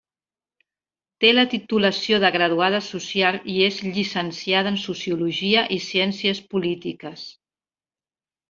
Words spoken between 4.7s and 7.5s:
en Sociologia i Ciències Polítiques.